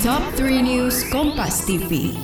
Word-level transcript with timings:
Top 0.00 0.24
3 0.32 0.64
News 0.64 1.04
Kompas 1.12 1.60
TV. 1.68 2.16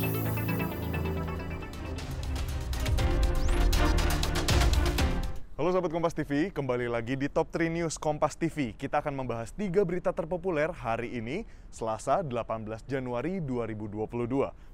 Halo 5.60 5.68
Sobat 5.76 5.92
Kompas 5.92 6.16
TV, 6.16 6.48
kembali 6.48 6.88
lagi 6.88 7.20
di 7.20 7.28
Top 7.28 7.52
3 7.52 7.68
News 7.68 8.00
Kompas 8.00 8.32
TV. 8.40 8.72
Kita 8.72 9.04
akan 9.04 9.20
membahas 9.20 9.52
tiga 9.52 9.84
berita 9.84 10.08
terpopuler 10.16 10.72
hari 10.72 11.20
ini, 11.20 11.44
Selasa 11.68 12.24
18 12.24 12.80
Januari 12.88 13.44
2022. 13.44 14.08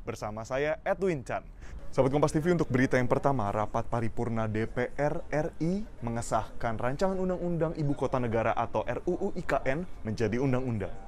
Bersama 0.07 0.47
saya 0.47 0.79
Edwin 0.87 1.27
Chan. 1.27 1.43
Sobat 1.91 2.15
Kompas 2.15 2.31
TV 2.31 2.55
untuk 2.55 2.71
berita 2.71 3.03
yang 3.03 3.11
pertama, 3.11 3.51
rapat 3.51 3.83
paripurna 3.91 4.47
DPR 4.47 5.27
RI 5.27 5.83
mengesahkan 6.07 6.79
rancangan 6.79 7.19
Undang-Undang 7.19 7.75
Ibu 7.83 7.99
Kota 7.99 8.23
Negara 8.23 8.55
atau 8.55 8.87
RUU 8.87 9.35
IKN 9.35 10.07
menjadi 10.07 10.39
undang-undang. 10.39 11.02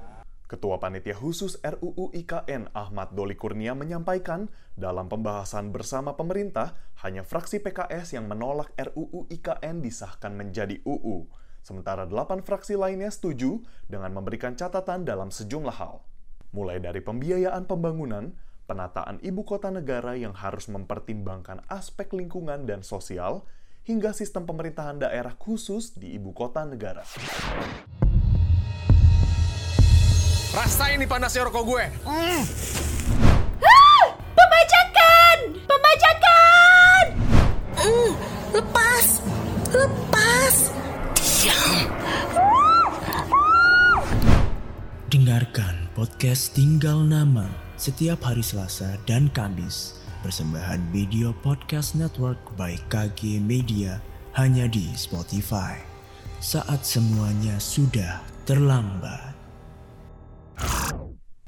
Ketua 0.45 0.77
Panitia 0.77 1.17
Khusus 1.17 1.57
RUU 1.65 2.13
IKN 2.13 2.69
Ahmad 2.77 3.17
Doli 3.17 3.33
Kurnia 3.33 3.73
menyampaikan 3.73 4.45
dalam 4.77 5.09
pembahasan 5.09 5.73
bersama 5.73 6.13
pemerintah 6.13 6.77
hanya 7.01 7.25
fraksi 7.25 7.57
PKS 7.65 8.13
yang 8.13 8.29
menolak 8.29 8.69
RUU 8.77 9.25
IKN 9.33 9.81
disahkan 9.81 10.37
menjadi 10.37 10.85
UU. 10.85 11.25
Sementara 11.65 12.05
delapan 12.05 12.45
fraksi 12.45 12.77
lainnya 12.77 13.09
setuju 13.09 13.57
dengan 13.89 14.13
memberikan 14.13 14.53
catatan 14.53 15.01
dalam 15.01 15.33
sejumlah 15.33 15.81
hal. 15.81 16.05
Mulai 16.53 16.77
dari 16.77 17.01
pembiayaan 17.01 17.65
pembangunan, 17.65 18.37
penataan 18.69 19.17
ibu 19.25 19.41
kota 19.49 19.73
negara 19.73 20.13
yang 20.13 20.37
harus 20.37 20.69
mempertimbangkan 20.69 21.65
aspek 21.73 22.13
lingkungan 22.13 22.69
dan 22.69 22.85
sosial, 22.85 23.49
hingga 23.81 24.13
sistem 24.13 24.45
pemerintahan 24.45 25.01
daerah 25.01 25.33
khusus 25.33 25.97
di 25.97 26.13
ibu 26.13 26.37
kota 26.37 26.61
negara. 26.69 27.01
Rasain 30.53 31.01
nih 31.01 31.09
panasnya 31.09 31.49
rokok 31.49 31.63
gue. 31.65 31.83
Pembajakan! 34.35 35.37
Pembajakan! 35.65 37.03
Mm, 37.81 38.11
lepas! 38.53 39.05
Lepas! 39.73 40.55
Dengarkan 45.09 45.89
podcast 45.97 46.53
Tinggal 46.53 47.01
Nama 47.07 47.47
setiap 47.79 48.21
hari 48.27 48.43
Selasa 48.45 48.99
dan 49.09 49.31
Kamis. 49.31 49.97
Persembahan 50.21 50.81
Video 50.89 51.33
Podcast 51.41 51.93
Network 51.93 52.37
by 52.57 52.77
KG 52.89 53.37
Media 53.41 54.01
hanya 54.33 54.65
di 54.65 54.89
Spotify. 54.97 55.77
Saat 56.41 56.81
semuanya 56.83 57.61
sudah 57.61 58.19
terlambat. 58.43 59.34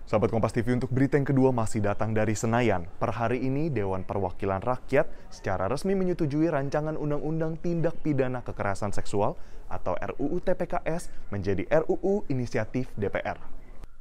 Sahabat 0.08 0.32
Kompas 0.32 0.56
TV 0.56 0.72
untuk 0.72 0.88
berita 0.88 1.20
yang 1.20 1.28
kedua 1.28 1.52
masih 1.52 1.84
datang 1.84 2.16
dari 2.16 2.32
Senayan. 2.32 2.88
Per 2.96 3.12
hari 3.12 3.44
ini 3.44 3.68
Dewan 3.68 4.08
Perwakilan 4.08 4.64
Rakyat 4.64 5.04
secara 5.28 5.68
resmi 5.68 6.00
menyetujui 6.00 6.48
rancangan 6.48 6.96
Undang-Undang 6.96 7.60
Tindak 7.60 8.00
Pidana 8.00 8.40
Kekerasan 8.40 8.96
Seksual 8.96 9.36
atau 9.68 10.00
RUU 10.00 10.40
TPKS 10.40 11.12
menjadi 11.28 11.68
RUU 11.84 12.24
Inisiatif 12.32 12.88
DPR. 12.96 13.36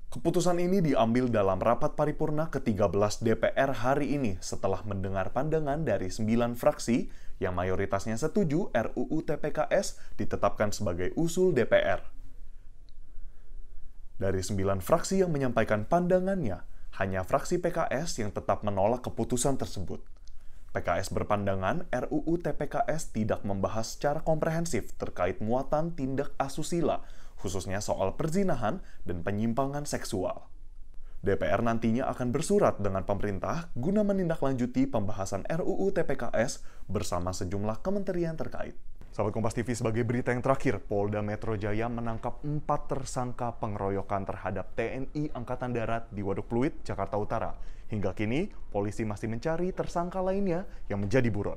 Keputusan 0.07 0.63
ini 0.63 0.79
diambil 0.79 1.27
dalam 1.27 1.59
rapat 1.59 1.99
paripurna 1.99 2.55
ke-13 2.55 3.27
DPR 3.27 3.75
hari 3.75 4.15
ini 4.15 4.39
setelah 4.39 4.87
mendengar 4.87 5.35
pandangan 5.35 5.83
dari 5.83 6.07
9 6.07 6.55
fraksi 6.55 7.11
yang 7.43 7.59
mayoritasnya 7.59 8.15
setuju 8.15 8.71
RUU 8.71 9.27
TPKS 9.27 9.99
ditetapkan 10.15 10.71
sebagai 10.71 11.11
usul 11.19 11.51
DPR. 11.51 12.16
Dari 14.17 14.41
sembilan 14.41 14.81
fraksi 14.81 15.21
yang 15.21 15.29
menyampaikan 15.29 15.85
pandangannya, 15.85 16.65
hanya 16.97 17.21
fraksi 17.21 17.61
PKS 17.61 18.25
yang 18.25 18.33
tetap 18.33 18.65
menolak 18.65 19.05
keputusan 19.05 19.61
tersebut. 19.61 20.01
PKS 20.73 21.13
berpandangan 21.13 21.85
RUU 21.93 22.41
TPKS 22.41 23.13
tidak 23.13 23.45
membahas 23.45 23.97
secara 23.97 24.25
komprehensif 24.25 24.97
terkait 24.97 25.45
muatan 25.45 25.93
tindak 25.93 26.33
asusila, 26.41 27.05
khususnya 27.37 27.85
soal 27.85 28.17
perzinahan 28.17 28.81
dan 29.05 29.21
penyimpangan 29.21 29.85
seksual. 29.85 30.49
DPR 31.21 31.61
nantinya 31.61 32.09
akan 32.09 32.33
bersurat 32.33 32.81
dengan 32.81 33.05
pemerintah 33.05 33.69
guna 33.77 34.01
menindaklanjuti 34.01 34.89
pembahasan 34.89 35.45
RUU 35.45 35.93
TPKS 35.93 36.65
bersama 36.89 37.37
sejumlah 37.37 37.85
kementerian 37.85 38.37
terkait. 38.37 38.77
Sahabat 39.17 39.33
Kompas 39.33 39.57
TV 39.57 39.73
sebagai 39.73 40.05
berita 40.05 40.29
yang 40.29 40.45
terakhir, 40.45 40.77
Polda 40.77 41.25
Metro 41.25 41.57
Jaya 41.57 41.89
menangkap 41.89 42.45
empat 42.45 42.85
tersangka 42.85 43.49
pengeroyokan 43.57 44.29
terhadap 44.29 44.77
TNI 44.77 45.33
Angkatan 45.33 45.73
Darat 45.73 46.13
di 46.13 46.21
Waduk 46.21 46.53
Pluit, 46.53 46.85
Jakarta 46.85 47.17
Utara. 47.17 47.57
Hingga 47.89 48.13
kini, 48.13 48.53
polisi 48.69 49.09
masih 49.09 49.33
mencari 49.33 49.73
tersangka 49.73 50.21
lainnya 50.21 50.69
yang 50.93 51.01
menjadi 51.01 51.33
buron. 51.33 51.57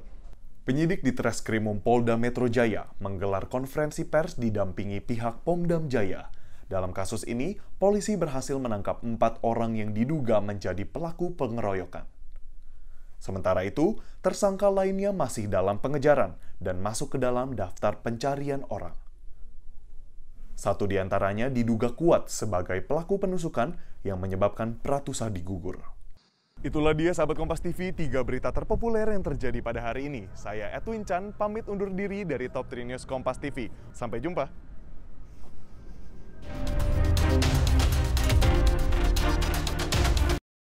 Penyidik 0.63 1.03
di 1.03 1.11
Treskrimum 1.11 1.83
Polda 1.83 2.15
Metro 2.15 2.47
Jaya 2.47 2.87
menggelar 3.03 3.51
konferensi 3.51 4.07
pers 4.07 4.39
didampingi 4.39 5.03
pihak 5.03 5.43
Pomdam 5.43 5.91
Jaya. 5.91 6.31
Dalam 6.71 6.95
kasus 6.95 7.27
ini, 7.27 7.59
polisi 7.75 8.15
berhasil 8.15 8.55
menangkap 8.55 9.03
empat 9.03 9.43
orang 9.43 9.75
yang 9.75 9.91
diduga 9.91 10.39
menjadi 10.39 10.87
pelaku 10.87 11.35
pengeroyokan. 11.35 12.07
Sementara 13.19 13.67
itu, 13.67 13.99
tersangka 14.23 14.71
lainnya 14.71 15.11
masih 15.11 15.51
dalam 15.51 15.77
pengejaran 15.77 16.39
dan 16.63 16.79
masuk 16.79 17.15
ke 17.15 17.17
dalam 17.19 17.53
daftar 17.53 17.99
pencarian 17.99 18.63
orang. 18.71 18.95
Satu 20.59 20.87
di 20.87 20.99
antaranya 20.99 21.47
diduga 21.47 21.95
kuat 21.95 22.27
sebagai 22.27 22.83
pelaku 22.83 23.15
penusukan 23.19 23.79
yang 24.03 24.19
menyebabkan 24.19 24.75
Pratusadi 24.79 25.39
gugur. 25.39 25.79
Itulah 26.59 26.91
dia 26.91 27.15
sahabat 27.15 27.39
Kompas 27.39 27.63
TV, 27.63 27.95
tiga 27.95 28.19
berita 28.19 28.51
terpopuler 28.51 29.07
yang 29.15 29.23
terjadi 29.23 29.63
pada 29.63 29.79
hari 29.79 30.11
ini. 30.11 30.27
Saya 30.35 30.67
Edwin 30.75 31.07
Chan, 31.07 31.31
pamit 31.31 31.63
undur 31.71 31.87
diri 31.87 32.27
dari 32.27 32.51
Top 32.51 32.67
3 32.67 32.83
News 32.83 33.07
Kompas 33.07 33.39
TV. 33.39 33.71
Sampai 33.95 34.19
jumpa. 34.19 34.68